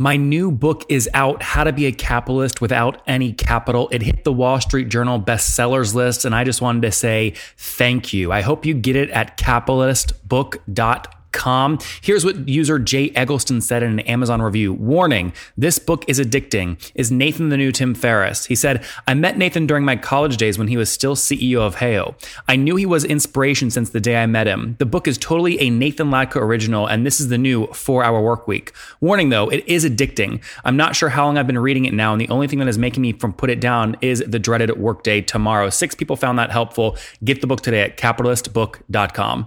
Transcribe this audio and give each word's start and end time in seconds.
My 0.00 0.16
new 0.16 0.50
book 0.50 0.86
is 0.88 1.10
out, 1.12 1.42
How 1.42 1.62
to 1.62 1.74
Be 1.74 1.84
a 1.84 1.92
Capitalist 1.92 2.62
Without 2.62 3.02
Any 3.06 3.34
Capital. 3.34 3.90
It 3.92 4.00
hit 4.00 4.24
the 4.24 4.32
Wall 4.32 4.58
Street 4.58 4.88
Journal 4.88 5.20
bestsellers 5.20 5.94
list, 5.94 6.24
and 6.24 6.34
I 6.34 6.42
just 6.42 6.62
wanted 6.62 6.80
to 6.82 6.90
say 6.90 7.34
thank 7.58 8.14
you. 8.14 8.32
I 8.32 8.40
hope 8.40 8.64
you 8.64 8.72
get 8.72 8.96
it 8.96 9.10
at 9.10 9.36
capitalistbook.com 9.36 11.19
Com. 11.32 11.78
Here's 12.00 12.24
what 12.24 12.48
user 12.48 12.78
Jay 12.78 13.10
Eggleston 13.14 13.60
said 13.60 13.82
in 13.82 13.92
an 13.92 14.00
Amazon 14.00 14.42
review. 14.42 14.72
Warning, 14.72 15.32
this 15.56 15.78
book 15.78 16.04
is 16.08 16.18
addicting. 16.18 16.78
Is 16.94 17.10
Nathan 17.10 17.48
the 17.48 17.56
new 17.56 17.72
Tim 17.72 17.94
Ferriss? 17.94 18.46
He 18.46 18.54
said, 18.54 18.84
I 19.06 19.14
met 19.14 19.38
Nathan 19.38 19.66
during 19.66 19.84
my 19.84 19.96
college 19.96 20.36
days 20.36 20.58
when 20.58 20.68
he 20.68 20.76
was 20.76 20.90
still 20.90 21.16
CEO 21.16 21.60
of 21.60 21.76
Heyo. 21.76 22.14
I 22.48 22.56
knew 22.56 22.76
he 22.76 22.86
was 22.86 23.04
inspiration 23.04 23.70
since 23.70 23.90
the 23.90 24.00
day 24.00 24.22
I 24.22 24.26
met 24.26 24.46
him. 24.46 24.76
The 24.78 24.86
book 24.86 25.06
is 25.06 25.18
totally 25.18 25.60
a 25.60 25.70
Nathan 25.70 26.10
Latka 26.10 26.36
original, 26.36 26.86
and 26.86 27.06
this 27.06 27.20
is 27.20 27.28
the 27.28 27.38
new 27.38 27.66
four 27.68 28.04
hour 28.04 28.20
work 28.20 28.48
week. 28.48 28.72
Warning 29.00 29.28
though, 29.28 29.48
it 29.48 29.66
is 29.66 29.84
addicting. 29.84 30.42
I'm 30.64 30.76
not 30.76 30.96
sure 30.96 31.08
how 31.08 31.26
long 31.26 31.38
I've 31.38 31.46
been 31.46 31.58
reading 31.58 31.84
it 31.84 31.94
now, 31.94 32.12
and 32.12 32.20
the 32.20 32.28
only 32.28 32.46
thing 32.46 32.58
that 32.58 32.68
is 32.68 32.78
making 32.78 33.02
me 33.02 33.12
from 33.12 33.32
put 33.32 33.50
it 33.50 33.60
down 33.60 33.96
is 34.00 34.20
the 34.26 34.38
dreaded 34.38 34.78
workday 34.78 35.20
tomorrow. 35.20 35.70
Six 35.70 35.94
people 35.94 36.16
found 36.16 36.38
that 36.38 36.50
helpful. 36.50 36.96
Get 37.24 37.40
the 37.40 37.46
book 37.46 37.60
today 37.60 37.82
at 37.82 37.96
capitalistbook.com. 37.96 39.46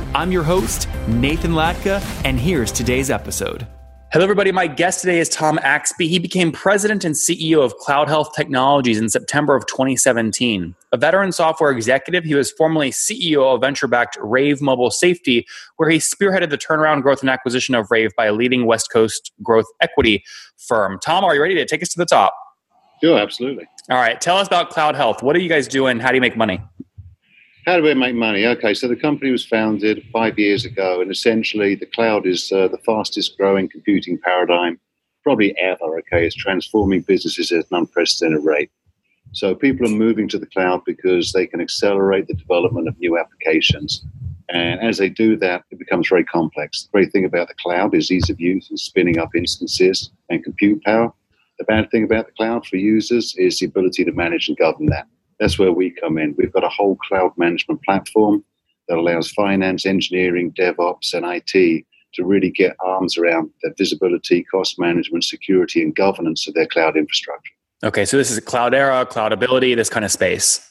I'm 0.13 0.29
your 0.29 0.43
host, 0.43 0.89
Nathan 1.07 1.53
Latka, 1.53 2.03
and 2.25 2.37
here's 2.37 2.73
today's 2.73 3.09
episode. 3.09 3.65
Hello, 4.11 4.23
everybody. 4.23 4.51
My 4.51 4.67
guest 4.67 4.99
today 4.99 5.19
is 5.19 5.29
Tom 5.29 5.57
Axbey. 5.59 6.09
He 6.09 6.19
became 6.19 6.51
president 6.51 7.05
and 7.05 7.15
CEO 7.15 7.63
of 7.63 7.73
Cloud 7.77 8.09
Health 8.09 8.35
Technologies 8.35 8.99
in 8.99 9.07
September 9.07 9.55
of 9.55 9.65
2017. 9.67 10.75
A 10.91 10.97
veteran 10.97 11.31
software 11.31 11.71
executive, 11.71 12.25
he 12.25 12.35
was 12.35 12.51
formerly 12.51 12.91
CEO 12.91 13.55
of 13.55 13.61
venture 13.61 13.87
backed 13.87 14.17
Rave 14.21 14.61
Mobile 14.61 14.91
Safety, 14.91 15.47
where 15.77 15.89
he 15.89 15.97
spearheaded 15.99 16.49
the 16.49 16.57
turnaround 16.57 17.03
growth 17.03 17.21
and 17.21 17.29
acquisition 17.29 17.73
of 17.73 17.89
Rave 17.89 18.11
by 18.17 18.25
a 18.25 18.33
leading 18.33 18.65
West 18.65 18.91
Coast 18.91 19.31
growth 19.41 19.67
equity 19.79 20.25
firm. 20.57 20.99
Tom, 21.01 21.23
are 21.23 21.33
you 21.33 21.41
ready 21.41 21.55
to 21.55 21.65
take 21.65 21.81
us 21.81 21.87
to 21.87 21.97
the 21.97 22.05
top? 22.05 22.33
Sure, 23.01 23.17
absolutely. 23.17 23.65
All 23.89 23.97
right. 23.97 24.19
Tell 24.21 24.37
us 24.37 24.47
about 24.47 24.69
Cloud 24.71 24.95
Health. 24.95 25.23
What 25.23 25.35
are 25.35 25.39
you 25.39 25.49
guys 25.49 25.67
doing? 25.67 25.99
How 25.99 26.09
do 26.09 26.15
you 26.15 26.21
make 26.21 26.37
money? 26.37 26.61
How 27.67 27.77
do 27.77 27.83
we 27.83 27.93
make 27.93 28.15
money? 28.15 28.47
Okay, 28.47 28.73
so 28.73 28.87
the 28.87 28.95
company 28.95 29.29
was 29.29 29.45
founded 29.45 30.03
five 30.11 30.39
years 30.39 30.65
ago, 30.65 30.99
and 30.99 31.11
essentially 31.11 31.75
the 31.75 31.85
cloud 31.85 32.25
is 32.25 32.51
uh, 32.51 32.67
the 32.67 32.79
fastest 32.79 33.37
growing 33.37 33.69
computing 33.69 34.17
paradigm 34.17 34.79
probably 35.21 35.55
ever. 35.59 35.99
Okay, 35.99 36.25
it's 36.25 36.35
transforming 36.35 37.01
businesses 37.01 37.51
at 37.51 37.65
an 37.69 37.77
unprecedented 37.77 38.43
rate. 38.43 38.71
So 39.33 39.53
people 39.53 39.85
are 39.85 39.95
moving 39.95 40.27
to 40.29 40.39
the 40.39 40.47
cloud 40.47 40.81
because 40.87 41.33
they 41.33 41.45
can 41.45 41.61
accelerate 41.61 42.27
the 42.27 42.33
development 42.33 42.87
of 42.87 42.97
new 42.97 43.19
applications. 43.19 44.03
And 44.49 44.81
as 44.81 44.97
they 44.97 45.09
do 45.09 45.37
that, 45.37 45.63
it 45.69 45.77
becomes 45.77 46.09
very 46.09 46.25
complex. 46.25 46.83
The 46.83 46.89
great 46.91 47.11
thing 47.11 47.25
about 47.25 47.47
the 47.47 47.53
cloud 47.61 47.93
is 47.93 48.11
ease 48.11 48.31
of 48.31 48.39
use 48.39 48.71
and 48.71 48.79
spinning 48.79 49.19
up 49.19 49.35
instances 49.35 50.09
and 50.29 50.43
compute 50.43 50.83
power. 50.83 51.13
The 51.59 51.65
bad 51.65 51.91
thing 51.91 52.05
about 52.05 52.25
the 52.25 52.33
cloud 52.33 52.65
for 52.65 52.77
users 52.77 53.35
is 53.37 53.59
the 53.59 53.67
ability 53.67 54.03
to 54.05 54.11
manage 54.11 54.49
and 54.49 54.57
govern 54.57 54.87
that. 54.87 55.05
That's 55.41 55.57
where 55.57 55.71
we 55.71 55.89
come 55.89 56.19
in. 56.19 56.35
We've 56.37 56.53
got 56.53 56.63
a 56.63 56.69
whole 56.69 56.95
cloud 56.97 57.31
management 57.35 57.81
platform 57.83 58.45
that 58.87 58.99
allows 58.99 59.31
finance, 59.31 59.87
engineering, 59.87 60.53
DevOps, 60.53 61.15
and 61.15 61.25
IT 61.25 61.83
to 62.13 62.23
really 62.23 62.51
get 62.51 62.75
arms 62.79 63.17
around 63.17 63.49
the 63.63 63.73
visibility, 63.75 64.43
cost 64.43 64.77
management, 64.77 65.23
security, 65.23 65.81
and 65.81 65.95
governance 65.95 66.47
of 66.47 66.53
their 66.53 66.67
cloud 66.67 66.95
infrastructure. 66.95 67.53
Okay, 67.83 68.05
so 68.05 68.17
this 68.17 68.29
is 68.29 68.39
Cloudera, 68.39 69.09
Cloudability, 69.09 69.75
this 69.75 69.89
kind 69.89 70.05
of 70.05 70.11
space. 70.11 70.69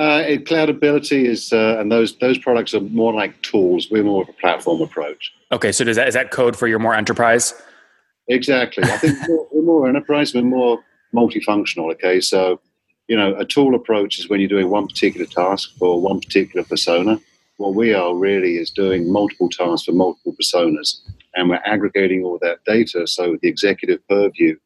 Uh, 0.00 0.24
it, 0.26 0.46
Cloudability 0.46 1.26
is, 1.26 1.52
uh, 1.52 1.76
and 1.78 1.92
those 1.92 2.18
those 2.18 2.38
products 2.38 2.74
are 2.74 2.80
more 2.80 3.14
like 3.14 3.40
tools. 3.42 3.88
We're 3.88 4.02
more 4.02 4.22
of 4.22 4.28
a 4.30 4.32
platform 4.32 4.80
approach. 4.80 5.32
Okay, 5.52 5.70
so 5.70 5.84
does 5.84 5.94
that 5.94 6.08
is 6.08 6.14
that 6.14 6.32
code 6.32 6.56
for 6.56 6.66
your 6.66 6.80
more 6.80 6.94
enterprise? 6.94 7.54
Exactly. 8.26 8.82
I 8.82 8.96
think 8.96 9.16
we're, 9.28 9.44
we're 9.52 9.62
more 9.62 9.88
enterprise. 9.88 10.34
We're 10.34 10.42
more 10.42 10.80
multifunctional. 11.14 11.92
Okay, 11.92 12.20
so 12.20 12.58
you 13.08 13.16
know, 13.16 13.34
a 13.36 13.44
tool 13.44 13.74
approach 13.74 14.18
is 14.18 14.28
when 14.28 14.40
you're 14.40 14.48
doing 14.48 14.70
one 14.70 14.86
particular 14.86 15.26
task 15.26 15.70
for 15.78 16.00
one 16.00 16.20
particular 16.20 16.64
persona. 16.64 17.20
What 17.58 17.74
we 17.74 17.92
are 17.94 18.14
really 18.14 18.56
is 18.56 18.70
doing 18.70 19.12
multiple 19.12 19.48
tasks 19.48 19.86
for 19.86 19.92
multiple 19.92 20.34
personas, 20.40 21.00
and 21.34 21.48
we're 21.48 21.60
aggregating 21.64 22.24
all 22.24 22.38
that 22.40 22.64
data. 22.64 23.06
So 23.06 23.36
the 23.40 23.48
executive 23.48 24.06
purview, 24.08 24.56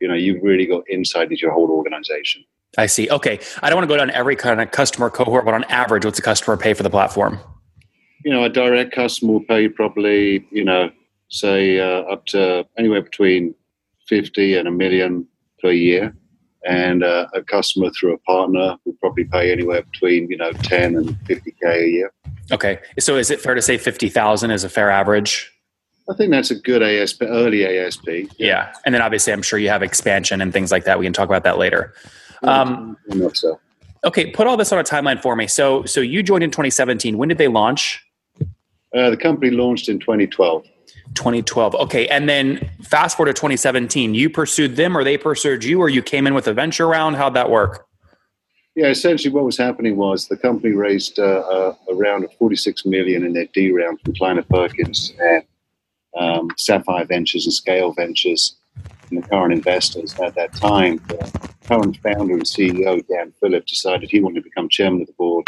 you 0.00 0.08
know, 0.08 0.14
you've 0.14 0.42
really 0.42 0.66
got 0.66 0.88
insight 0.88 1.30
into 1.30 1.40
your 1.40 1.52
whole 1.52 1.70
organization. 1.70 2.44
I 2.76 2.86
see. 2.86 3.08
Okay, 3.08 3.38
I 3.62 3.70
don't 3.70 3.76
want 3.78 3.88
to 3.88 3.92
go 3.92 3.96
down 3.96 4.10
every 4.10 4.36
kind 4.36 4.60
of 4.60 4.70
customer 4.70 5.08
cohort, 5.08 5.44
but 5.44 5.54
on 5.54 5.64
average, 5.64 6.04
what's 6.04 6.18
a 6.18 6.22
customer 6.22 6.56
pay 6.56 6.74
for 6.74 6.82
the 6.82 6.90
platform? 6.90 7.38
You 8.24 8.32
know, 8.32 8.44
a 8.44 8.48
direct 8.48 8.92
customer 8.92 9.34
will 9.34 9.44
pay 9.44 9.68
probably, 9.68 10.46
you 10.50 10.64
know, 10.64 10.90
say 11.28 11.78
uh, 11.78 12.02
up 12.02 12.26
to 12.26 12.66
anywhere 12.76 13.02
between 13.02 13.54
fifty 14.08 14.54
and 14.56 14.68
a 14.68 14.70
million 14.70 15.26
per 15.60 15.70
year 15.70 16.14
and 16.64 17.04
uh, 17.04 17.26
a 17.34 17.42
customer 17.42 17.90
through 17.90 18.14
a 18.14 18.18
partner 18.18 18.76
will 18.84 18.94
probably 19.00 19.24
pay 19.24 19.52
anywhere 19.52 19.82
between 19.82 20.30
you 20.30 20.36
know 20.36 20.52
10 20.52 20.96
and 20.96 21.08
50k 21.26 21.64
a 21.64 21.88
year. 21.88 22.12
Okay. 22.52 22.78
So 22.98 23.16
is 23.16 23.30
it 23.30 23.40
fair 23.40 23.54
to 23.54 23.62
say 23.62 23.78
50000 23.78 24.50
is 24.50 24.64
a 24.64 24.68
fair 24.68 24.90
average? 24.90 25.50
I 26.10 26.14
think 26.14 26.30
that's 26.30 26.50
a 26.50 26.54
good 26.54 26.82
asp 26.82 27.22
early 27.22 27.64
asp 27.78 28.06
yeah. 28.06 28.26
yeah. 28.36 28.74
and 28.84 28.94
then 28.94 29.00
obviously 29.00 29.32
i'm 29.32 29.40
sure 29.40 29.58
you 29.58 29.70
have 29.70 29.82
expansion 29.82 30.42
and 30.42 30.52
things 30.52 30.70
like 30.70 30.84
that. 30.84 30.98
We 30.98 31.06
can 31.06 31.14
talk 31.14 31.28
about 31.28 31.44
that 31.44 31.56
later. 31.56 31.94
Um, 32.42 32.98
so. 33.32 33.58
okay. 34.04 34.30
Put 34.30 34.46
all 34.46 34.58
this 34.58 34.70
on 34.70 34.78
a 34.78 34.84
timeline 34.84 35.22
for 35.22 35.34
me. 35.34 35.46
So 35.46 35.84
so 35.84 36.00
you 36.00 36.22
joined 36.22 36.44
in 36.44 36.50
2017 36.50 37.16
when 37.16 37.28
did 37.28 37.38
they 37.38 37.48
launch? 37.48 38.04
Uh, 38.94 39.10
the 39.10 39.16
company 39.16 39.50
launched 39.50 39.88
in 39.88 39.98
2012 39.98 40.64
2012. 41.14 41.74
Okay. 41.74 42.06
And 42.08 42.28
then 42.28 42.70
fast 42.82 43.16
forward 43.16 43.34
to 43.34 43.40
2017, 43.40 44.14
you 44.14 44.30
pursued 44.30 44.76
them 44.76 44.96
or 44.96 45.04
they 45.04 45.16
pursued 45.16 45.64
you 45.64 45.80
or 45.80 45.88
you 45.88 46.02
came 46.02 46.26
in 46.26 46.34
with 46.34 46.46
a 46.46 46.52
venture 46.52 46.86
round? 46.86 47.16
How'd 47.16 47.34
that 47.34 47.50
work? 47.50 47.86
Yeah, 48.74 48.88
essentially 48.88 49.32
what 49.32 49.44
was 49.44 49.56
happening 49.56 49.96
was 49.96 50.26
the 50.26 50.36
company 50.36 50.74
raised 50.74 51.20
uh, 51.20 51.74
a 51.88 51.94
round 51.94 52.24
of 52.24 52.32
46 52.34 52.84
million 52.84 53.24
in 53.24 53.32
their 53.32 53.46
D 53.52 53.70
round 53.70 54.00
from 54.00 54.14
Kleiner 54.14 54.42
Perkins 54.42 55.12
and 55.20 55.44
um, 56.18 56.48
Sapphire 56.56 57.04
Ventures 57.04 57.46
and 57.46 57.52
Scale 57.52 57.92
Ventures 57.92 58.56
and 59.10 59.22
the 59.22 59.28
current 59.28 59.52
investors. 59.52 60.18
At 60.18 60.34
that 60.34 60.54
time, 60.54 60.96
the 61.08 61.50
current 61.68 61.98
founder 61.98 62.34
and 62.34 62.42
CEO, 62.42 63.06
Dan 63.06 63.32
Phillips, 63.40 63.70
decided 63.70 64.10
he 64.10 64.20
wanted 64.20 64.42
to 64.42 64.50
become 64.50 64.68
chairman 64.68 65.02
of 65.02 65.06
the 65.06 65.12
board 65.14 65.46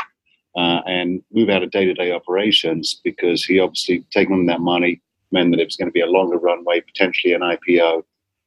uh, 0.56 0.82
and 0.86 1.22
move 1.32 1.50
out 1.50 1.64
of 1.64 1.70
day-to-day 1.70 2.12
operations 2.12 3.00
because 3.02 3.44
he 3.44 3.58
obviously 3.58 4.04
taken 4.12 4.34
on 4.34 4.46
that 4.46 4.60
money 4.60 5.00
meant 5.36 5.50
that 5.52 5.60
it 5.60 5.66
was 5.66 5.76
going 5.76 5.88
to 5.88 5.98
be 6.00 6.00
a 6.00 6.14
longer 6.18 6.38
runway, 6.38 6.80
potentially 6.80 7.34
an 7.34 7.42
IPO, 7.42 8.02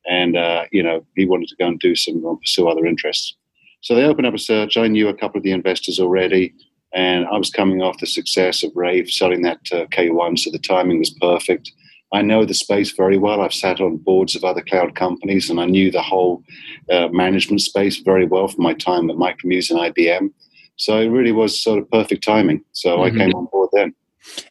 and 0.09 0.35
uh, 0.35 0.65
you 0.71 0.83
know 0.83 1.05
he 1.15 1.25
wanted 1.25 1.49
to 1.49 1.55
go 1.57 1.67
and 1.67 1.79
do 1.79 1.95
some 1.95 2.25
and 2.25 2.41
pursue 2.41 2.67
other 2.67 2.85
interests. 2.85 3.35
So 3.81 3.95
they 3.95 4.03
opened 4.03 4.27
up 4.27 4.33
a 4.33 4.39
search. 4.39 4.75
I 4.75 4.87
knew 4.87 5.07
a 5.07 5.19
couple 5.21 5.37
of 5.37 5.43
the 5.43 5.51
investors 5.51 5.99
already, 5.99 6.53
and 6.93 7.25
I 7.25 7.37
was 7.37 7.49
coming 7.49 7.81
off 7.81 7.99
the 7.99 8.07
success 8.07 8.63
of 8.63 8.71
Rave 8.75 9.09
selling 9.09 9.43
that 9.43 9.59
uh, 9.71 9.85
K1, 9.85 10.39
so 10.39 10.51
the 10.51 10.59
timing 10.59 10.99
was 10.99 11.11
perfect. 11.11 11.71
I 12.11 12.23
know 12.23 12.43
the 12.43 12.55
space 12.55 12.91
very 12.91 13.19
well. 13.19 13.41
I've 13.41 13.53
sat 13.53 13.79
on 13.79 13.97
boards 13.97 14.35
of 14.35 14.43
other 14.43 14.61
cloud 14.61 14.95
companies, 14.95 15.49
and 15.49 15.59
I 15.59 15.65
knew 15.65 15.91
the 15.91 16.01
whole 16.01 16.43
uh, 16.91 17.07
management 17.09 17.61
space 17.61 17.97
very 17.99 18.25
well 18.25 18.47
from 18.47 18.63
my 18.63 18.73
time 18.73 19.09
at 19.09 19.15
Micromuse 19.15 19.69
and 19.69 19.79
IBM. 19.79 20.31
So 20.77 20.97
it 20.97 21.09
really 21.09 21.33
was 21.33 21.61
sort 21.61 21.77
of 21.77 21.91
perfect 21.91 22.23
timing. 22.23 22.63
So 22.71 22.97
mm-hmm. 22.97 23.15
I 23.15 23.19
came 23.19 23.35
on 23.35 23.47
board 23.51 23.69
then. 23.73 23.93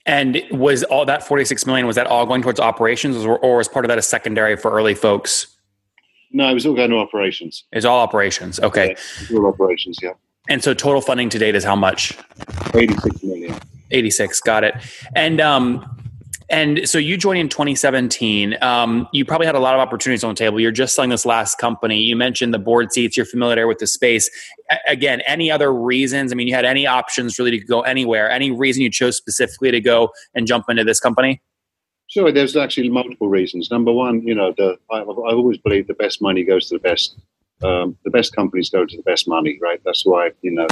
And 0.07 0.43
was 0.51 0.85
all 0.85 1.05
that 1.05 1.23
46 1.23 1.67
million, 1.67 1.87
was 1.87 1.97
that 1.97 2.07
all 2.07 2.27
going 2.27 2.43
towards 2.43 2.61
operations 2.61 3.17
or, 3.17 3.39
or 3.39 3.59
was 3.59 3.69
part 3.69 3.85
of 3.85 3.89
that 3.89 3.99
a 3.99 4.03
secondary 4.03 4.57
for 4.57 4.71
early 4.71 4.95
folks? 4.95 5.57
No, 6.31 6.49
it 6.49 6.55
was 6.55 6.67
all 6.67 6.75
going 6.75 6.91
to 6.91 6.97
operations. 6.97 7.65
It's 7.73 7.87
all 7.87 8.01
operations. 8.01 8.61
Okay. 8.61 8.97
Yeah, 9.31 9.39
all 9.39 9.47
operations, 9.47 9.99
yeah. 10.03 10.13
And 10.49 10.63
so 10.63 10.75
total 10.75 11.01
funding 11.01 11.29
to 11.31 11.39
date 11.39 11.55
is 11.55 11.65
how 11.65 11.77
much? 11.77 12.19
86 12.75 13.23
million. 13.23 13.59
86, 13.91 14.41
got 14.41 14.65
it. 14.65 14.75
And 15.15 15.41
um, 15.41 15.98
And 16.51 16.89
so 16.89 16.97
you 16.97 17.19
joined 17.19 17.39
in 17.39 17.49
2017. 17.49 18.57
Um, 18.63 19.07
you 19.13 19.25
probably 19.25 19.47
had 19.47 19.55
a 19.55 19.61
lot 19.61 19.75
of 19.75 19.81
opportunities 19.81 20.25
on 20.25 20.31
the 20.31 20.35
table. 20.35 20.59
You're 20.59 20.73
just 20.73 20.95
selling 20.95 21.11
this 21.11 21.27
last 21.27 21.59
company. 21.59 22.01
You 22.01 22.17
mentioned 22.17 22.55
the 22.55 22.59
board 22.59 22.91
seats. 22.93 23.17
You're 23.17 23.27
familiar 23.27 23.67
with 23.67 23.79
the 23.79 23.87
space. 23.87 24.31
A- 24.71 24.79
again, 24.87 25.21
any 25.27 25.51
other 25.51 25.73
reasons? 25.73 26.33
I 26.33 26.37
mean, 26.37 26.49
you 26.49 26.55
had 26.55 26.65
any 26.65 26.87
options 26.87 27.39
really 27.39 27.51
to 27.51 27.59
go 27.59 27.83
anywhere. 27.83 28.31
Any 28.31 28.51
reason 28.51 28.83
you 28.83 28.91
chose 28.91 29.17
specifically 29.17 29.71
to 29.73 29.81
go 29.81 30.11
and 30.35 30.47
jump 30.47 30.67
into 30.71 30.85
this 30.85 31.01
company? 31.01 31.43
Sure, 32.09 32.33
there's 32.33 32.57
actually 32.57 32.89
multiple 32.89 33.29
reasons. 33.29 33.71
Number 33.71 33.93
one, 33.93 34.23
you 34.27 34.35
know, 34.35 34.55
the 34.57 34.79
I, 34.91 35.01
I've 35.03 35.09
always 35.09 35.59
believed 35.59 35.89
the 35.89 35.95
best 35.95 36.23
money 36.23 36.43
goes 36.43 36.69
to 36.69 36.77
the 36.77 36.81
best. 36.81 37.19
Um, 37.63 37.99
the 38.05 38.11
best 38.11 38.35
companies 38.35 38.71
go 38.71 38.87
to 38.87 38.97
the 38.97 39.03
best 39.03 39.29
money, 39.29 39.59
right? 39.61 39.81
That's 39.85 40.07
why 40.07 40.31
you 40.41 40.53
know 40.53 40.67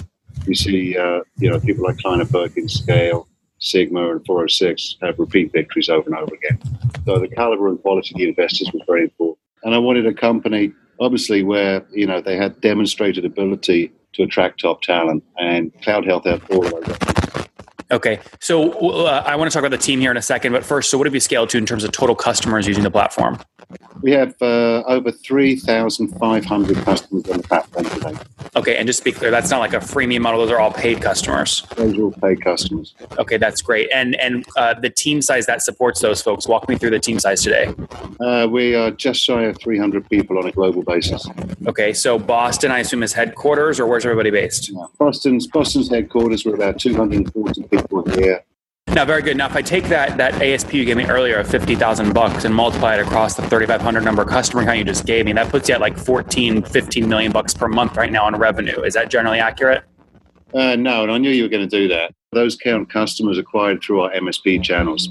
you 0.47 0.55
see 0.55 0.97
uh, 0.97 1.21
you 1.37 1.51
know 1.51 1.61
people 1.61 1.85
like 1.85 1.99
Kleiner 1.99 2.25
Perkins, 2.25 2.73
Scale, 2.81 3.29
Sigma, 3.67 4.11
and 4.13 4.25
406 4.25 4.97
have 5.03 5.19
uh, 5.19 5.23
repeat 5.23 5.53
victories 5.53 5.89
over 5.89 6.09
and 6.09 6.17
over 6.17 6.35
again. 6.35 6.59
So 7.05 7.19
the 7.19 7.29
caliber 7.29 7.69
and 7.69 7.81
quality 7.83 8.15
of 8.15 8.19
the 8.19 8.29
investors 8.29 8.71
was 8.73 8.83
very 8.87 9.03
important. 9.03 9.39
And 9.65 9.75
I 9.75 9.79
wanted 9.79 10.07
a 10.07 10.15
company, 10.15 10.73
obviously, 11.01 11.43
where 11.43 11.85
you 11.91 12.07
know 12.07 12.21
they 12.21 12.37
had 12.37 12.61
demonstrated 12.61 13.25
ability 13.25 13.93
to 14.15 14.23
attract 14.23 14.61
top 14.61 14.83
talent, 14.83 15.25
and 15.39 15.73
Cloud 15.83 16.07
Health 16.07 16.25
had 16.25 16.43
all 16.51 16.65
of 16.65 16.85
those. 16.85 17.46
Okay, 17.91 18.19
so 18.41 18.73
uh, 19.07 19.23
I 19.25 19.37
want 19.37 19.51
to 19.51 19.55
talk 19.55 19.65
about 19.65 19.77
the 19.77 19.83
team 19.83 20.01
here 20.01 20.11
in 20.11 20.17
a 20.17 20.23
second, 20.23 20.53
but 20.53 20.65
first, 20.65 20.91
so 20.91 20.99
what 20.99 21.07
have 21.07 21.15
you 21.15 21.21
scaled 21.21 21.51
to 21.51 21.59
in 21.59 21.67
terms 21.67 21.85
of 21.85 21.93
total 21.93 22.17
customers 22.17 22.67
using 22.67 22.83
the 22.83 22.91
platform? 22.91 23.39
We 24.03 24.13
have 24.13 24.35
uh, 24.41 24.83
over 24.87 25.11
3,500 25.11 26.77
customers 26.79 27.29
on 27.29 27.37
the 27.39 27.43
platform 27.43 27.85
today. 27.87 28.15
Okay, 28.55 28.77
and 28.77 28.87
just 28.87 29.01
to 29.01 29.05
be 29.05 29.13
clear, 29.13 29.31
that's 29.31 29.51
not 29.51 29.59
like 29.59 29.73
a 29.73 29.79
freemium 29.79 30.21
model; 30.21 30.41
those 30.41 30.51
are 30.51 30.61
all 30.61 30.73
paid 30.73 31.03
customers. 31.03 31.63
Those 31.77 31.99
are 31.99 32.03
all 32.03 32.13
paid 32.13 32.43
customers. 32.43 32.95
Okay, 33.19 33.37
that's 33.37 33.63
great. 33.63 33.91
And 33.93 34.15
and 34.17 34.45
uh, 34.57 34.75
the 34.75 34.91
team 34.91 35.21
size 35.21 35.47
that 35.47 35.63
supports 35.63 36.01
those 36.01 36.23
folks. 36.23 36.47
Walk 36.47 36.69
me 36.69 36.77
through 36.77 36.91
the 36.91 37.01
team 37.01 37.19
size 37.19 37.43
today. 37.43 37.75
Uh, 38.21 38.47
we 38.51 38.75
are 38.75 38.91
just 38.93 39.21
shy 39.21 39.45
of 39.45 39.59
300 39.59 40.09
people 40.09 40.39
on 40.39 40.47
a 40.47 40.53
global 40.53 40.83
basis. 40.83 41.27
Okay, 41.67 41.93
so 41.93 42.19
Boston, 42.19 42.71
I 42.71 42.81
assume, 42.81 43.03
is 43.03 43.13
headquarters, 43.13 43.81
or 43.81 43.87
where's 43.87 44.05
everybody 44.05 44.31
based? 44.31 44.71
Boston's 44.99 45.47
Boston's 45.47 45.91
headquarters. 45.91 46.45
We're 46.45 46.55
about 46.55 46.79
240 46.79 47.63
people 47.63 47.76
here. 48.15 48.43
Now, 48.89 49.05
very 49.05 49.21
good. 49.21 49.37
Now, 49.37 49.47
if 49.47 49.57
I 49.57 49.63
take 49.63 49.85
that 49.89 50.17
that 50.17 50.41
ASP 50.41 50.73
you 50.73 50.85
gave 50.85 50.97
me 50.97 51.05
earlier 51.05 51.37
of 51.37 51.49
fifty 51.49 51.75
thousand 51.75 52.15
bucks 52.15 52.45
and 52.45 52.55
multiply 52.55 52.95
it 52.95 53.01
across 53.01 53.35
the 53.35 53.43
thirty 53.43 53.67
five 53.67 53.83
hundred 53.83 54.05
number 54.05 54.25
customer 54.25 54.65
count 54.65 54.79
you 54.79 54.85
just 54.85 55.05
gave 55.05 55.27
me, 55.27 55.33
that 55.33 55.51
puts 55.51 55.69
you 55.69 55.75
at 55.75 55.81
like 55.81 55.99
14, 55.99 56.63
15 56.63 57.09
million 57.09 57.33
bucks 57.33 57.53
per 57.53 57.69
month 57.69 57.97
right 57.97 58.11
now 58.11 58.25
on 58.25 58.35
revenue. 58.37 58.83
Is 58.83 58.95
that 58.95 59.11
generally 59.11 59.39
accurate? 59.39 59.85
Uh, 60.55 60.77
no, 60.77 61.03
and 61.03 61.13
I 61.13 61.19
knew 61.19 61.31
you 61.31 61.43
were 61.43 61.49
going 61.49 61.69
to 61.69 61.79
do 61.79 61.89
that. 61.89 62.15
Those 62.33 62.57
count 62.57 62.89
customers 62.91 63.39
acquired 63.39 63.83
through 63.83 64.03
our 64.03 64.13
MSP 64.13 64.63
channels. 64.63 65.09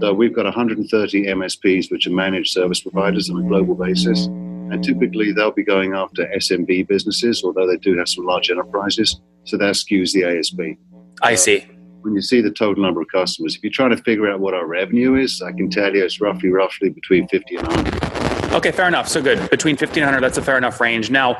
So 0.00 0.14
we've 0.14 0.34
got 0.34 0.46
130 0.46 1.26
MSPs, 1.26 1.90
which 1.90 2.06
are 2.06 2.10
managed 2.10 2.52
service 2.52 2.80
providers 2.80 3.28
on 3.28 3.44
a 3.44 3.46
global 3.46 3.74
basis. 3.74 4.26
And 4.26 4.82
typically 4.82 5.32
they'll 5.32 5.52
be 5.52 5.64
going 5.64 5.92
after 5.92 6.26
SMB 6.36 6.88
businesses, 6.88 7.44
although 7.44 7.66
they 7.66 7.76
do 7.76 7.98
have 7.98 8.08
some 8.08 8.24
large 8.24 8.50
enterprises. 8.50 9.20
So 9.44 9.58
that 9.58 9.74
skews 9.74 10.12
the 10.12 10.24
ASP. 10.24 10.78
I 11.22 11.34
see. 11.34 11.66
When 12.02 12.14
you 12.14 12.22
see 12.22 12.40
the 12.40 12.50
total 12.50 12.82
number 12.82 13.02
of 13.02 13.08
customers, 13.08 13.56
if 13.56 13.62
you're 13.62 13.72
trying 13.72 13.90
to 13.90 14.02
figure 14.02 14.30
out 14.30 14.40
what 14.40 14.54
our 14.54 14.66
revenue 14.66 15.16
is, 15.16 15.42
I 15.42 15.52
can 15.52 15.68
tell 15.68 15.94
you 15.94 16.04
it's 16.04 16.20
roughly, 16.20 16.48
roughly 16.48 16.88
between 16.88 17.28
50 17.28 17.56
and 17.56 17.66
100. 17.68 18.54
Okay, 18.54 18.72
fair 18.72 18.88
enough. 18.88 19.06
So 19.06 19.20
good. 19.22 19.50
Between 19.50 19.76
15 19.76 20.02
and 20.02 20.08
100, 20.08 20.20
that's 20.20 20.38
a 20.38 20.42
fair 20.42 20.56
enough 20.56 20.80
range. 20.80 21.10
Now, 21.10 21.38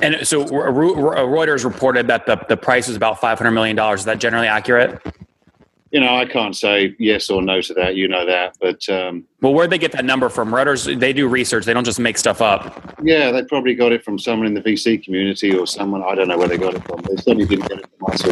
and 0.00 0.26
so 0.26 0.44
Reuters 0.44 1.64
reported 1.64 2.06
that 2.06 2.26
the, 2.26 2.36
the 2.48 2.56
price 2.56 2.88
was 2.88 2.96
about 2.96 3.20
$500 3.20 3.52
million. 3.52 3.78
Is 3.78 4.04
that 4.04 4.18
generally 4.18 4.46
accurate? 4.46 5.00
You 5.90 6.00
know, 6.00 6.16
I 6.16 6.24
can't 6.24 6.56
say 6.56 6.96
yes 6.98 7.28
or 7.28 7.42
no 7.42 7.60
to 7.60 7.74
that. 7.74 7.96
You 7.96 8.08
know 8.08 8.24
that, 8.24 8.56
but 8.62 8.88
um, 8.88 9.26
well, 9.42 9.52
where'd 9.52 9.68
they 9.68 9.76
get 9.76 9.92
that 9.92 10.06
number 10.06 10.30
from? 10.30 10.50
Reuters, 10.50 10.98
they 10.98 11.12
do 11.12 11.28
research. 11.28 11.66
They 11.66 11.74
don't 11.74 11.84
just 11.84 12.00
make 12.00 12.16
stuff 12.16 12.40
up. 12.40 12.94
Yeah, 13.02 13.30
they 13.30 13.44
probably 13.44 13.74
got 13.74 13.92
it 13.92 14.02
from 14.02 14.18
someone 14.18 14.46
in 14.46 14.54
the 14.54 14.62
VC 14.62 15.04
community 15.04 15.54
or 15.54 15.66
someone. 15.66 16.02
I 16.02 16.14
don't 16.14 16.28
know 16.28 16.38
where 16.38 16.48
they 16.48 16.56
got 16.56 16.74
it 16.74 16.82
from. 16.84 17.02
They 17.02 17.16
certainly 17.16 17.44
didn't 17.44 17.68
get 17.68 17.80
it 17.80 17.86
from 17.98 18.10
us. 18.10 18.22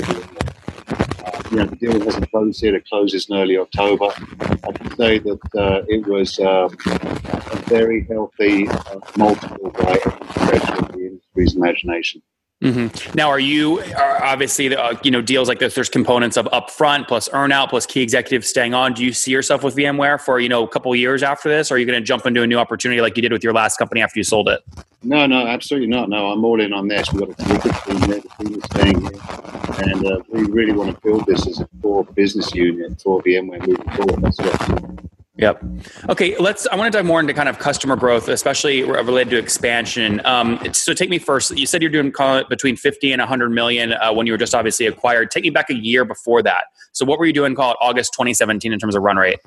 You 1.50 1.56
know, 1.56 1.64
the 1.64 1.76
deal 1.76 2.00
hasn't 2.04 2.30
closed 2.30 2.62
yet. 2.62 2.74
It 2.74 2.86
closes 2.88 3.28
in 3.28 3.36
early 3.36 3.58
October. 3.58 4.10
I 4.40 4.72
can 4.72 4.96
say 4.96 5.18
that 5.18 5.40
uh, 5.56 5.82
it 5.88 6.06
was 6.06 6.38
uh, 6.38 6.68
a 6.68 7.56
very 7.66 8.06
healthy 8.08 8.68
uh, 8.68 9.00
multiple 9.16 9.70
by 9.70 9.96
stretch 9.96 10.78
of 10.78 10.92
the 10.92 11.06
industry's 11.06 11.56
imagination. 11.56 12.22
Mm-hmm. 12.62 13.16
Now, 13.16 13.30
are 13.30 13.40
you 13.40 13.80
are 13.94 14.22
obviously 14.22 14.74
uh, 14.76 14.94
you 15.02 15.10
know 15.10 15.22
deals 15.22 15.48
like 15.48 15.58
this? 15.58 15.74
There's 15.74 15.88
components 15.88 16.36
of 16.36 16.44
upfront 16.46 17.08
plus 17.08 17.26
earnout 17.30 17.70
plus 17.70 17.86
key 17.86 18.02
executives 18.02 18.48
staying 18.48 18.74
on. 18.74 18.92
Do 18.92 19.02
you 19.02 19.14
see 19.14 19.30
yourself 19.30 19.64
with 19.64 19.76
VMware 19.76 20.20
for 20.20 20.40
you 20.40 20.50
know 20.50 20.62
a 20.64 20.68
couple 20.68 20.94
years 20.94 21.22
after 21.22 21.48
this? 21.48 21.70
Or 21.70 21.76
are 21.76 21.78
you 21.78 21.86
going 21.86 21.98
to 21.98 22.04
jump 22.04 22.26
into 22.26 22.42
a 22.42 22.46
new 22.46 22.58
opportunity 22.58 23.00
like 23.00 23.16
you 23.16 23.22
did 23.22 23.32
with 23.32 23.42
your 23.42 23.54
last 23.54 23.78
company 23.78 24.02
after 24.02 24.18
you 24.18 24.24
sold 24.24 24.50
it? 24.50 24.60
No, 25.02 25.26
no, 25.26 25.46
absolutely 25.46 25.88
not. 25.88 26.10
No, 26.10 26.26
I'm 26.26 26.44
all 26.44 26.60
in 26.60 26.74
on 26.74 26.86
this. 26.86 27.10
We've 27.10 27.26
got 27.26 27.30
a 27.30 27.44
terrific 27.44 27.72
team 27.84 28.00
there. 28.00 28.20
The 28.20 28.44
team 28.44 28.58
is 28.58 28.64
staying 28.64 29.00
here, 29.00 29.92
and 29.92 30.06
uh, 30.06 30.20
we 30.28 30.42
really 30.42 30.72
want 30.72 30.94
to 30.94 31.00
build 31.00 31.24
this 31.24 31.46
as 31.46 31.60
a 31.60 31.68
core 31.80 32.04
business 32.04 32.54
unit 32.54 33.00
for 33.00 33.22
VMware 33.22 33.66
moving 33.66 33.90
forward. 33.92 34.20
That's 34.20 34.38
what 34.38 35.00
Yep. 35.40 35.64
Okay, 36.10 36.36
let's. 36.38 36.66
I 36.66 36.76
want 36.76 36.92
to 36.92 36.98
dive 36.98 37.06
more 37.06 37.18
into 37.18 37.32
kind 37.32 37.48
of 37.48 37.58
customer 37.58 37.96
growth, 37.96 38.28
especially 38.28 38.82
related 38.82 39.30
to 39.30 39.38
expansion. 39.38 40.20
Um, 40.26 40.60
so, 40.72 40.92
take 40.92 41.08
me 41.08 41.18
first. 41.18 41.56
You 41.56 41.64
said 41.64 41.80
you're 41.80 41.90
doing 41.90 42.12
call 42.12 42.36
it 42.36 42.48
between 42.50 42.76
50 42.76 43.12
and 43.12 43.20
100 43.20 43.48
million 43.48 43.94
uh, 43.94 44.12
when 44.12 44.26
you 44.26 44.34
were 44.34 44.38
just 44.38 44.54
obviously 44.54 44.86
acquired. 44.86 45.30
Take 45.30 45.44
me 45.44 45.50
back 45.50 45.70
a 45.70 45.74
year 45.74 46.04
before 46.04 46.42
that. 46.42 46.64
So, 46.92 47.06
what 47.06 47.18
were 47.18 47.24
you 47.24 47.32
doing? 47.32 47.54
Call 47.54 47.72
it 47.72 47.78
August 47.80 48.12
2017 48.12 48.70
in 48.70 48.78
terms 48.78 48.94
of 48.94 49.02
run 49.02 49.16
rate. 49.16 49.38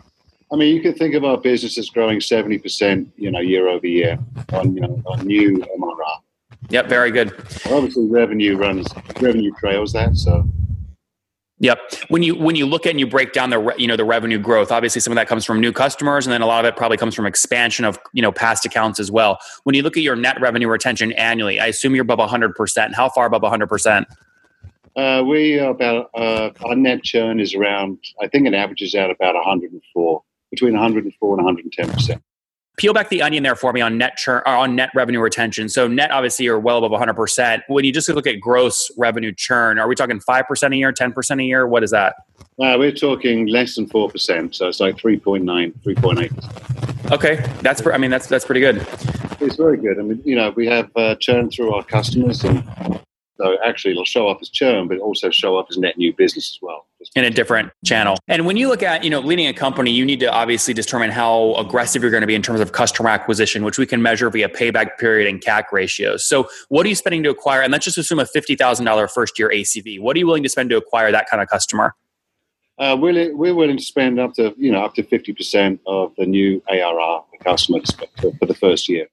I 0.51 0.56
mean, 0.56 0.75
you 0.75 0.81
can 0.81 0.95
think 0.95 1.13
of 1.13 1.24
our 1.24 1.38
business 1.38 1.78
as 1.78 1.92
growing 1.92 2.19
70 2.19 2.57
percent, 2.57 3.12
you 3.16 3.30
know, 3.30 3.39
year 3.39 3.68
over 3.68 3.86
year 3.86 4.18
on 4.51 4.75
you 4.75 4.81
know 4.81 5.00
on 5.06 5.28
new 5.28 5.57
MRR. 5.57 6.18
Yep, 6.69 6.88
very 6.88 7.12
good. 7.12 7.34
Obviously, 7.69 8.07
revenue 8.07 8.57
runs 8.57 8.88
revenue 9.22 9.51
trails 9.60 9.94
that. 9.94 10.16
So 10.16 10.44
Yep. 11.59 11.79
When 12.09 12.23
you 12.23 12.35
when 12.35 12.55
you 12.55 12.65
look 12.65 12.85
at 12.85 12.89
and 12.89 13.00
you 13.00 13.07
break 13.07 13.31
down 13.31 13.50
the 13.50 13.59
re, 13.59 13.73
you 13.77 13.88
know 13.88 13.95
the 13.95 14.03
revenue 14.03 14.39
growth, 14.39 14.71
obviously 14.71 15.01
some 15.01 15.13
of 15.13 15.15
that 15.15 15.27
comes 15.27 15.45
from 15.45 15.61
new 15.61 15.71
customers, 15.71 16.25
and 16.25 16.33
then 16.33 16.41
a 16.41 16.45
lot 16.45 16.65
of 16.65 16.69
it 16.69 16.75
probably 16.75 16.97
comes 16.97 17.15
from 17.15 17.25
expansion 17.25 17.85
of 17.85 18.00
you 18.11 18.21
know 18.21 18.31
past 18.31 18.65
accounts 18.65 19.00
as 19.00 19.11
well. 19.11 19.38
When 19.63 19.75
you 19.75 19.83
look 19.83 19.95
at 19.95 20.03
your 20.03 20.15
net 20.15 20.41
revenue 20.41 20.67
retention 20.67 21.11
annually, 21.13 21.59
I 21.59 21.67
assume 21.67 21.95
you're 21.95 22.03
above 22.03 22.19
100. 22.19 22.55
percent 22.55 22.95
How 22.95 23.07
far 23.07 23.27
above 23.27 23.44
100 23.44 23.67
percent? 23.67 24.07
Uh, 24.95 25.23
we 25.25 25.59
are 25.59 25.69
about 25.69 26.09
uh, 26.13 26.50
our 26.65 26.75
net 26.75 27.03
churn 27.03 27.39
is 27.39 27.53
around. 27.55 28.00
I 28.21 28.27
think 28.27 28.47
it 28.47 28.53
averages 28.53 28.94
out 28.94 29.09
about 29.09 29.35
104, 29.35 30.23
between 30.51 30.73
104 30.73 31.38
and 31.38 31.45
110 31.45 31.89
percent 31.91 32.23
peel 32.78 32.94
back 32.94 33.10
the 33.10 33.22
onion 33.22 33.44
there 33.44 33.56
for 33.56 33.72
me 33.74 33.81
on 33.81 33.98
net 33.98 34.18
churn 34.18 34.42
or 34.46 34.56
on 34.56 34.75
net 34.75 34.90
revenue 34.96 35.20
retention. 35.20 35.70
So 35.70 35.88
net 35.88 36.12
obviously 36.12 36.46
you're 36.46 36.60
well 36.60 36.84
above 36.84 37.00
100%. 37.00 37.62
When 37.68 37.86
you 37.86 37.94
just 37.94 38.10
look 38.10 38.27
at 38.27 38.39
gross 38.39 38.92
revenue 38.98 39.34
churn, 39.36 39.80
are 39.80 39.88
we 39.88 39.96
talking 39.96 40.20
5% 40.20 40.74
a 40.74 40.75
year, 40.75 40.92
10% 40.92 41.39
a 41.39 41.44
year? 41.44 41.68
What 41.68 41.84
is 41.84 41.92
that? 41.92 42.15
Uh, 42.60 42.75
we're 42.77 42.92
talking 42.92 43.48
less 43.48 43.75
than 43.75 43.88
4%, 43.88 44.53
so 44.53 44.68
it's 44.68 44.80
like 44.80 44.98
3.9, 44.98 45.74
3.8. 45.84 47.12
Okay, 47.12 47.44
that's 47.62 47.86
I 47.86 47.98
mean 47.98 48.12
that's 48.12 48.27
that's 48.27 48.46
pretty 48.46 48.62
good. 48.62 48.77
It's 49.42 49.58
very 49.58 49.77
good. 49.77 50.00
I 50.00 50.03
mean, 50.03 50.22
you 50.24 50.36
know, 50.36 50.51
we 50.51 50.65
have 50.68 50.89
uh, 50.96 51.15
churn 51.15 51.50
through 51.50 51.74
our 51.74 51.84
customers 51.84 52.44
and 52.46 52.63
so 53.38 53.58
actually, 53.65 53.92
it'll 53.92 54.06
show 54.06 54.30
up 54.30 54.39
as 54.42 54.50
churn, 54.50 54.88
but 54.88 55.00
also 55.00 55.30
show 55.30 55.58
up 55.58 55.68
as 55.70 55.77
net 55.77 55.98
new 55.98 56.13
business 56.13 56.51
as 56.56 56.60
well. 56.62 56.86
In 57.15 57.25
a 57.25 57.29
different 57.29 57.72
channel. 57.86 58.17
And 58.27 58.48
when 58.48 58.58
you 58.58 58.67
look 58.67 58.82
at, 58.82 59.03
you 59.03 59.10
know, 59.12 59.20
leading 59.20 59.46
a 59.46 59.53
company, 59.53 59.91
you 59.91 60.03
need 60.03 60.20
to 60.22 60.32
obviously 60.32 60.74
determine 60.74 61.12
how 61.12 61.53
aggressive 61.55 62.01
you're 62.01 62.10
going 62.10 62.22
to 62.22 62.27
be 62.27 62.34
in 62.34 62.41
terms 62.41 62.60
of 62.60 62.72
customer 62.72 63.10
acquisition, 63.10 63.63
which 63.63 63.77
we 63.77 63.86
can 63.86 64.01
measure 64.01 64.32
via 64.32 64.50
payback 64.50 64.98
period 64.98 65.29
and 65.29 65.39
CAC 65.39 65.65
ratios. 65.72 66.25
So 66.25 66.50
what 66.70 66.88
are 66.88 66.89
you 66.89 66.96
spending 66.96 67.22
to 67.22 67.29
acquire? 67.29 67.62
And 67.62 67.72
let's 67.72 67.86
just 67.86 68.00
assume 68.00 68.17
a 68.17 68.24
$50,000 68.24 69.12
first 69.12 69.38
year 69.38 69.50
ACV. 69.50 70.01
What 70.01 70.15
are 70.15 70.20
you 70.20 70.25
willing 70.25 70.41
to 70.41 70.50
spend 70.50 70.72
to 70.72 70.77
acquire 70.77 71.12
that 71.12 71.29
kind 71.29 71.39
of 71.39 71.48
customer? 71.50 71.93
Uh, 72.79 72.98
we're, 73.00 73.36
we're 73.36 73.53
willing 73.53 73.77
to 73.77 73.84
spend 73.84 74.20
up 74.20 74.34
to, 74.34 74.55
you 74.58 74.72
know, 74.72 74.84
up 74.84 74.96
to 74.96 75.03
50% 75.03 75.79
of 75.86 76.13
the 76.17 76.25
new 76.25 76.63
ARR 76.67 77.24
the 77.32 77.43
customer 77.43 77.79
for 78.39 78.46
the 78.48 78.55
first 78.55 78.89
year. 78.89 79.08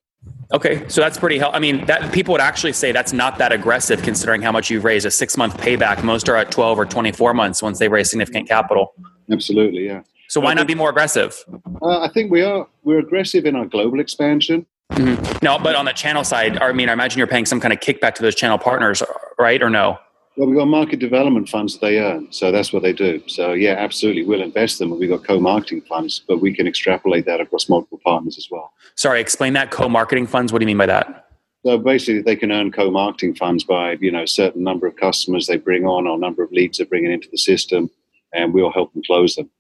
Okay, 0.53 0.85
so 0.89 1.00
that's 1.00 1.17
pretty 1.17 1.39
helpful. 1.39 1.57
I 1.57 1.61
mean, 1.61 1.85
that 1.87 2.12
people 2.12 2.33
would 2.33 2.41
actually 2.41 2.73
say 2.73 2.91
that's 2.91 3.12
not 3.12 3.39
that 3.39 3.53
aggressive 3.53 4.03
considering 4.03 4.43
how 4.43 4.50
much 4.50 4.69
you've 4.69 4.85
raised. 4.85 5.07
A 5.07 5.11
six 5.11 5.37
month 5.37 5.57
payback. 5.59 6.03
Most 6.03 6.29
are 6.29 6.37
at 6.37 6.50
twelve 6.50 6.79
or 6.79 6.85
twenty 6.85 7.12
four 7.12 7.33
months 7.33 7.62
once 7.62 7.79
they 7.79 7.89
raise 7.89 8.11
significant 8.11 8.49
capital. 8.49 8.95
Absolutely, 9.31 9.87
yeah. 9.87 10.03
So 10.29 10.41
why 10.41 10.55
not 10.55 10.67
be 10.67 10.75
more 10.75 10.91
aggressive? 10.91 11.37
Uh, 11.83 12.00
I 12.00 12.09
think 12.12 12.31
we 12.31 12.43
are. 12.43 12.67
We're 12.83 12.99
aggressive 12.99 13.47
in 13.47 13.55
our 13.55 13.67
global 13.67 14.00
expansion. 14.00 14.67
Mm-hmm. 14.93 15.39
No, 15.45 15.59
but 15.59 15.77
on 15.77 15.85
the 15.85 15.93
channel 15.93 16.25
side, 16.25 16.59
I 16.59 16.73
mean, 16.73 16.89
I 16.89 16.93
imagine 16.93 17.19
you're 17.19 17.29
paying 17.29 17.47
some 17.47 17.61
kind 17.61 17.73
of 17.73 17.79
kickback 17.79 18.15
to 18.17 18.23
those 18.23 18.35
channel 18.35 18.59
partners, 18.59 19.03
right? 19.39 19.62
Or 19.62 19.71
no? 19.71 19.99
Well, 20.40 20.49
we've 20.49 20.59
got 20.59 20.68
market 20.68 21.00
development 21.00 21.50
funds 21.50 21.75
that 21.75 21.80
they 21.82 21.99
earn, 21.99 22.32
so 22.32 22.50
that's 22.50 22.73
what 22.73 22.82
they 22.82 22.94
do. 22.94 23.23
So 23.26 23.52
yeah, 23.52 23.73
absolutely, 23.73 24.25
we'll 24.25 24.40
invest 24.40 24.78
them. 24.78 24.99
We've 24.99 25.11
got 25.11 25.23
co-marketing 25.23 25.82
funds, 25.82 26.23
but 26.26 26.40
we 26.40 26.54
can 26.54 26.66
extrapolate 26.66 27.26
that 27.26 27.42
across 27.42 27.68
multiple 27.68 28.00
partners 28.02 28.38
as 28.38 28.49
well. 28.50 28.73
Sorry, 28.94 29.20
explain 29.20 29.52
that 29.52 29.70
co-marketing 29.70 30.28
funds. 30.28 30.50
What 30.50 30.61
do 30.61 30.62
you 30.62 30.68
mean 30.68 30.78
by 30.78 30.87
that? 30.87 31.28
So 31.66 31.76
basically, 31.76 32.23
they 32.23 32.37
can 32.37 32.52
earn 32.52 32.73
co-marketing 32.73 33.35
funds 33.35 33.64
by 33.64 33.99
you 34.00 34.11
know 34.11 34.25
certain 34.25 34.64
number 34.64 34.87
of 34.87 34.97
customers 34.97 35.47
they 35.47 35.59
bring 35.59 35.85
on 35.85 36.06
or 36.06 36.18
number 36.18 36.42
of 36.42 36.50
leads 36.52 36.78
they're 36.78 36.87
bringing 36.87 37.12
into 37.12 37.28
the 37.30 37.37
system, 37.37 37.90
and 38.32 38.54
we'll 38.54 38.73
help 38.73 38.94
them 38.94 39.02
close 39.06 39.35
them. 39.35 39.50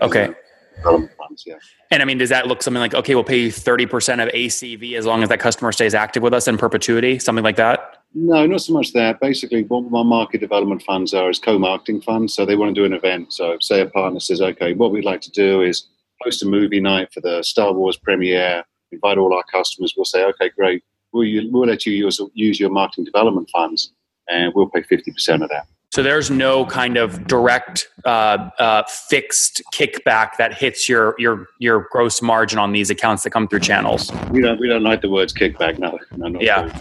okay. 0.00 0.30
funds. 0.82 1.44
Yeah. 1.46 1.56
And 1.90 2.00
I 2.00 2.06
mean, 2.06 2.16
does 2.16 2.30
that 2.30 2.46
look 2.46 2.62
something 2.62 2.80
like 2.80 2.94
okay, 2.94 3.14
we'll 3.14 3.22
pay 3.22 3.38
you 3.38 3.52
thirty 3.52 3.84
percent 3.84 4.22
of 4.22 4.30
ACV 4.30 4.94
as 4.94 5.04
long 5.04 5.22
as 5.22 5.28
that 5.28 5.40
customer 5.40 5.72
stays 5.72 5.92
active 5.92 6.22
with 6.22 6.32
us 6.32 6.48
in 6.48 6.56
perpetuity, 6.56 7.18
something 7.18 7.44
like 7.44 7.56
that? 7.56 8.01
No, 8.14 8.44
not 8.46 8.60
so 8.60 8.72
much 8.72 8.92
that. 8.92 9.20
Basically, 9.20 9.62
what 9.62 9.90
my 9.90 10.02
market 10.02 10.40
development 10.40 10.82
funds 10.82 11.14
are 11.14 11.30
is 11.30 11.38
co-marketing 11.38 12.02
funds. 12.02 12.34
So 12.34 12.44
they 12.44 12.56
want 12.56 12.74
to 12.74 12.80
do 12.80 12.84
an 12.84 12.92
event. 12.92 13.32
So 13.32 13.56
say 13.60 13.80
a 13.80 13.86
partner 13.86 14.20
says, 14.20 14.40
okay, 14.40 14.74
what 14.74 14.92
we'd 14.92 15.04
like 15.04 15.22
to 15.22 15.30
do 15.30 15.62
is 15.62 15.88
host 16.20 16.42
a 16.42 16.46
movie 16.46 16.80
night 16.80 17.12
for 17.12 17.20
the 17.20 17.42
Star 17.42 17.72
Wars 17.72 17.96
premiere, 17.96 18.64
invite 18.90 19.18
all 19.18 19.34
our 19.34 19.44
customers. 19.50 19.94
We'll 19.96 20.04
say, 20.04 20.24
okay, 20.24 20.50
great. 20.50 20.84
We'll, 21.12 21.50
we'll 21.50 21.68
let 21.68 21.86
you 21.86 21.92
use, 21.92 22.20
use 22.34 22.60
your 22.60 22.70
marketing 22.70 23.04
development 23.04 23.48
funds 23.50 23.92
and 24.28 24.52
we'll 24.54 24.68
pay 24.68 24.82
50% 24.82 25.42
of 25.42 25.48
that. 25.48 25.66
So 25.90 26.02
there's 26.02 26.30
no 26.30 26.64
kind 26.64 26.96
of 26.96 27.26
direct 27.26 27.86
uh, 28.06 28.48
uh, 28.58 28.82
fixed 28.88 29.62
kickback 29.74 30.36
that 30.38 30.54
hits 30.54 30.88
your 30.88 31.14
your 31.18 31.48
your 31.58 31.86
gross 31.92 32.22
margin 32.22 32.58
on 32.58 32.72
these 32.72 32.88
accounts 32.88 33.24
that 33.24 33.30
come 33.30 33.46
through 33.46 33.60
channels. 33.60 34.10
We 34.30 34.40
don't 34.40 34.58
we 34.58 34.68
don't 34.68 34.82
like 34.82 35.02
the 35.02 35.10
words 35.10 35.34
kickback. 35.34 35.78
No, 35.78 35.98
no 36.16 36.40
yeah. 36.40 36.74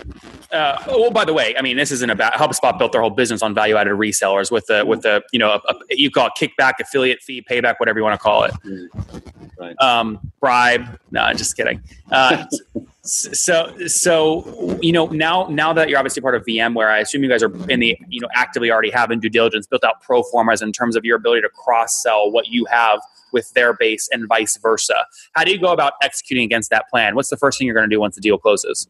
Uh, 0.51 0.83
oh, 0.89 1.09
by 1.09 1.23
the 1.23 1.33
way, 1.33 1.55
I 1.57 1.61
mean 1.61 1.77
this 1.77 1.91
isn't 1.91 2.09
about 2.09 2.33
HubSpot 2.33 2.77
built 2.77 2.91
their 2.91 3.01
whole 3.01 3.09
business 3.09 3.41
on 3.41 3.53
value 3.53 3.77
added 3.77 3.93
resellers 3.93 4.51
with 4.51 4.65
the 4.67 4.85
with 4.85 5.01
the 5.01 5.23
you 5.31 5.39
know 5.39 5.51
a, 5.51 5.73
a, 5.73 5.75
you 5.89 6.11
call 6.11 6.27
it 6.27 6.33
kickback, 6.37 6.73
affiliate 6.79 7.21
fee, 7.21 7.41
payback, 7.41 7.75
whatever 7.77 7.99
you 7.99 8.03
want 8.03 8.19
to 8.19 8.23
call 8.23 8.43
it. 8.43 8.53
Right. 9.57 9.75
Um, 9.79 10.31
bribe. 10.41 10.99
No, 11.11 11.21
I'm 11.21 11.37
just 11.37 11.55
kidding. 11.55 11.81
Uh, 12.11 12.45
so 13.03 13.73
so 13.87 14.77
you 14.81 14.91
know 14.91 15.07
now 15.07 15.47
now 15.49 15.71
that 15.73 15.89
you're 15.89 15.97
obviously 15.97 16.21
part 16.21 16.35
of 16.35 16.43
VMware, 16.45 16.89
I 16.89 16.99
assume 16.99 17.23
you 17.23 17.29
guys 17.29 17.43
are 17.43 17.69
in 17.69 17.79
the 17.79 17.97
you 18.09 18.19
know 18.19 18.27
actively 18.33 18.71
already 18.71 18.89
having 18.89 19.19
due 19.19 19.29
diligence, 19.29 19.67
built 19.67 19.83
out 19.83 20.01
pro 20.01 20.21
formas 20.23 20.61
in 20.61 20.71
terms 20.73 20.97
of 20.97 21.05
your 21.05 21.15
ability 21.17 21.41
to 21.43 21.49
cross 21.49 22.01
sell 22.03 22.29
what 22.29 22.47
you 22.47 22.65
have 22.65 22.99
with 23.31 23.51
their 23.53 23.73
base 23.73 24.09
and 24.11 24.27
vice 24.27 24.57
versa. 24.57 25.05
How 25.33 25.45
do 25.45 25.51
you 25.51 25.59
go 25.59 25.71
about 25.71 25.93
executing 26.01 26.43
against 26.43 26.69
that 26.71 26.89
plan? 26.89 27.15
What's 27.15 27.29
the 27.29 27.37
first 27.37 27.57
thing 27.57 27.65
you're 27.65 27.75
going 27.75 27.89
to 27.89 27.95
do 27.95 27.99
once 27.99 28.15
the 28.15 28.21
deal 28.21 28.37
closes? 28.37 28.87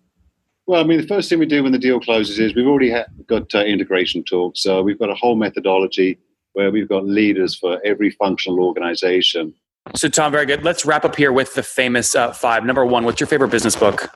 Well, 0.71 0.79
I 0.79 0.85
mean, 0.85 1.01
the 1.01 1.07
first 1.07 1.27
thing 1.27 1.37
we 1.37 1.47
do 1.47 1.63
when 1.63 1.73
the 1.73 1.77
deal 1.77 1.99
closes 1.99 2.39
is 2.39 2.55
we've 2.55 2.65
already 2.65 2.91
ha- 2.91 3.03
got 3.27 3.53
uh, 3.53 3.59
integration 3.59 4.23
talks. 4.23 4.63
So 4.63 4.81
we've 4.81 4.97
got 4.97 5.09
a 5.09 5.15
whole 5.15 5.35
methodology 5.35 6.17
where 6.53 6.71
we've 6.71 6.87
got 6.87 7.05
leaders 7.05 7.53
for 7.57 7.81
every 7.83 8.09
functional 8.11 8.63
organization 8.63 9.53
so, 9.95 10.07
Tom, 10.07 10.31
very 10.31 10.45
good. 10.45 10.63
Let's 10.63 10.85
wrap 10.85 11.05
up 11.05 11.15
here 11.15 11.31
with 11.31 11.55
the 11.55 11.63
famous 11.63 12.15
uh, 12.15 12.31
five. 12.31 12.63
Number 12.63 12.85
one, 12.85 13.03
what's 13.03 13.19
your 13.19 13.27
favorite 13.27 13.49
business 13.49 13.75
book? 13.75 14.13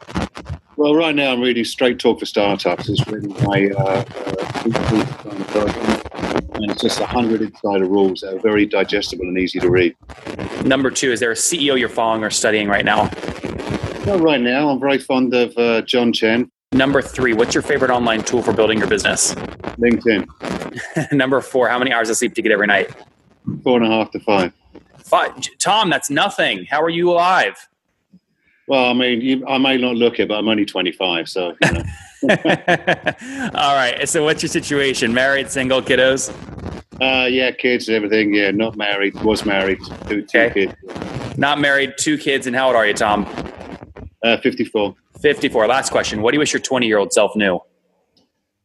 Well, 0.78 0.96
right 0.96 1.16
now 1.16 1.34
I'm 1.34 1.42
reading 1.42 1.66
Straight 1.66 2.00
Talk 2.00 2.20
for 2.20 2.26
Startups. 2.26 2.88
It's 2.88 3.06
written 3.08 3.32
by 3.32 3.72
uh, 3.72 4.06
uh, 4.06 4.06
and 6.54 6.72
it's 6.72 6.82
just 6.82 7.00
100 7.00 7.42
insider 7.42 7.86
rules 7.86 8.22
that 8.22 8.36
are 8.36 8.40
very 8.40 8.66
digestible 8.66 9.26
and 9.26 9.38
easy 9.38 9.60
to 9.60 9.70
read. 9.70 9.96
Number 10.64 10.92
two, 10.92 11.12
is 11.12 11.20
there 11.20 11.32
a 11.32 11.36
CEO 11.36 11.78
you're 11.80 11.90
following 11.90 12.24
or 12.24 12.30
studying 12.30 12.68
right 12.68 12.86
now? 12.86 13.10
Well, 14.06 14.20
right 14.20 14.40
now 14.40 14.70
I'm 14.70 14.80
very 14.80 15.00
fond 15.00 15.34
of 15.34 15.58
uh, 15.58 15.82
John 15.82 16.14
Chen. 16.14 16.52
Number 16.72 17.02
three, 17.02 17.34
what's 17.34 17.56
your 17.56 17.64
favorite 17.64 17.90
online 17.90 18.22
tool 18.24 18.44
for 18.44 18.54
building 18.54 18.78
your 18.78 18.88
business? 18.88 19.34
LinkedIn. 19.80 21.12
Number 21.12 21.42
four, 21.42 21.70
how 21.70 21.80
many 21.80 21.92
hours 21.92 22.12
of 22.12 22.18
sleep 22.18 22.36
do 22.36 22.40
you 22.40 22.44
get 22.44 22.52
every 22.52 22.68
night? 22.68 22.94
Four 23.64 23.82
and 23.82 23.86
a 23.86 23.90
half 23.90 24.12
to 24.12 24.20
five. 24.20 24.54
Five. 25.00 25.32
Tom, 25.58 25.90
that's 25.90 26.12
nothing. 26.12 26.66
How 26.66 26.84
are 26.84 26.90
you 26.90 27.10
alive? 27.12 27.56
Well, 28.68 28.86
I 28.86 28.94
mean, 28.94 29.22
you, 29.22 29.48
I 29.48 29.58
may 29.58 29.78
not 29.78 29.96
look 29.96 30.20
it, 30.20 30.28
but 30.28 30.38
I'm 30.38 30.48
only 30.48 30.66
25, 30.66 31.28
so. 31.28 31.56
You 31.64 31.72
know. 31.72 31.84
All 33.56 33.76
right. 33.76 34.08
So, 34.08 34.24
what's 34.24 34.44
your 34.44 34.50
situation? 34.50 35.16
Married, 35.16 35.50
single, 35.50 35.82
kiddos? 35.82 36.30
Uh, 37.02 37.26
yeah, 37.26 37.50
kids, 37.50 37.88
and 37.88 37.96
everything. 37.96 38.36
Yeah, 38.36 38.52
not 38.52 38.76
married. 38.76 39.20
Was 39.24 39.46
married. 39.46 39.80
Two, 40.08 40.22
two 40.22 40.40
okay. 40.40 40.68
kids. 40.68 41.38
Not 41.38 41.60
married, 41.60 41.96
two 41.98 42.20
kids, 42.20 42.46
and 42.46 42.56
how 42.56 42.68
old 42.68 42.76
are 42.76 42.86
you, 42.86 42.94
Tom? 42.94 43.26
Uh, 44.26 44.38
54. 44.42 44.96
54. 45.22 45.68
Last 45.68 45.92
question. 45.92 46.24
What 46.24 46.32
do 46.32 46.36
you 46.36 46.40
wish 46.40 46.52
your 46.52 46.60
20 46.60 46.88
year 46.88 46.98
old 46.98 47.14
self 47.14 47.36
knew? 47.36 47.60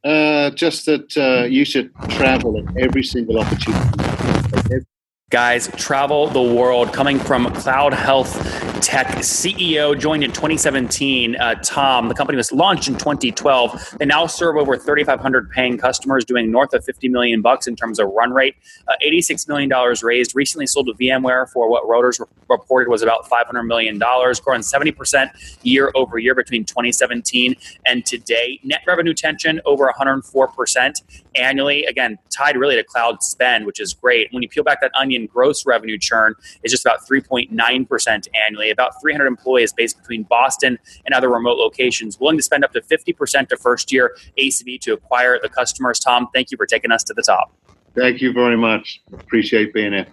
Uh, 0.02 0.48
just 0.50 0.86
that 0.86 1.14
uh, 1.18 1.44
you 1.44 1.66
should 1.66 1.94
travel 2.08 2.56
at 2.56 2.64
every 2.78 3.02
single 3.02 3.38
opportunity. 3.38 4.86
Guys, 5.28 5.68
travel 5.76 6.28
the 6.28 6.40
world 6.40 6.94
coming 6.94 7.18
from 7.18 7.52
Cloud 7.52 7.92
Health 7.92 8.59
Tech 8.80 9.06
CEO, 9.18 9.98
joined 9.98 10.24
in 10.24 10.30
2017. 10.30 11.36
Uh, 11.36 11.54
Tom, 11.56 12.08
the 12.08 12.14
company 12.14 12.36
was 12.36 12.50
launched 12.50 12.88
in 12.88 12.94
2012. 12.94 13.96
They 13.98 14.06
now 14.06 14.26
serve 14.26 14.56
over 14.56 14.76
3,500 14.76 15.50
paying 15.50 15.76
customers, 15.76 16.24
doing 16.24 16.50
north 16.50 16.72
of 16.72 16.84
50 16.84 17.08
million 17.08 17.42
bucks 17.42 17.66
in 17.66 17.76
terms 17.76 17.98
of 17.98 18.08
run 18.08 18.32
rate. 18.32 18.56
Uh, 18.88 18.94
86 19.02 19.46
million 19.48 19.68
dollars 19.68 20.02
raised. 20.02 20.34
Recently 20.34 20.66
sold 20.66 20.86
to 20.86 20.94
VMware 20.94 21.48
for 21.50 21.68
what 21.70 21.84
Reuters 21.84 22.20
re- 22.20 22.26
reported 22.48 22.88
was 22.88 23.02
about 23.02 23.28
500 23.28 23.62
million 23.64 23.98
dollars, 23.98 24.40
growing 24.40 24.62
70 24.62 24.92
percent 24.92 25.30
year 25.62 25.92
over 25.94 26.18
year 26.18 26.34
between 26.34 26.64
2017 26.64 27.56
and 27.86 28.06
today. 28.06 28.60
Net 28.64 28.80
revenue 28.86 29.14
tension 29.14 29.60
over 29.66 29.84
104 29.84 30.48
percent 30.48 31.02
annually. 31.34 31.84
Again, 31.84 32.18
tied 32.30 32.56
really 32.56 32.76
to 32.76 32.84
cloud 32.84 33.22
spend, 33.22 33.66
which 33.66 33.80
is 33.80 33.94
great. 33.94 34.32
When 34.32 34.42
you 34.42 34.48
peel 34.48 34.64
back 34.64 34.80
that 34.80 34.92
onion, 34.98 35.26
gross 35.26 35.66
revenue 35.66 35.98
churn 35.98 36.34
is 36.62 36.72
just 36.72 36.84
about 36.84 37.00
3.9 37.08 37.88
percent 37.88 38.28
annually 38.46 38.70
about 38.70 39.00
300 39.00 39.26
employees 39.26 39.72
based 39.72 39.98
between 39.98 40.24
Boston 40.24 40.78
and 41.04 41.14
other 41.14 41.28
remote 41.28 41.58
locations, 41.58 42.18
willing 42.18 42.36
to 42.36 42.42
spend 42.42 42.64
up 42.64 42.72
to 42.72 42.80
50% 42.80 43.52
of 43.52 43.60
first 43.60 43.92
year 43.92 44.16
ACV 44.38 44.80
to 44.80 44.92
acquire 44.92 45.38
the 45.40 45.48
customers. 45.48 45.98
Tom, 45.98 46.28
thank 46.34 46.50
you 46.50 46.56
for 46.56 46.66
taking 46.66 46.90
us 46.90 47.04
to 47.04 47.14
the 47.14 47.22
top. 47.22 47.52
Thank 47.94 48.20
you 48.20 48.32
very 48.32 48.56
much. 48.56 49.00
Appreciate 49.12 49.74
being 49.74 49.92
here. 49.92 50.06